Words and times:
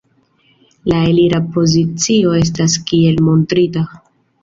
La 0.91 1.01
elira 1.09 1.43
pozicio 1.59 2.35
estas 2.41 2.81
kiel 2.91 3.25
montrita. 3.31 3.89